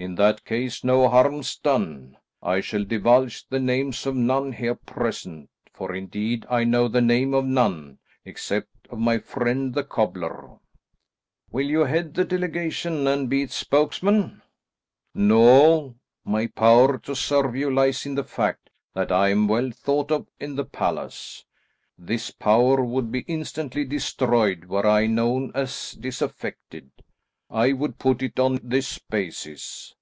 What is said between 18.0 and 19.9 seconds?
in the fact that I am well